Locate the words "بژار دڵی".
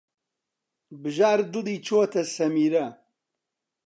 1.01-1.77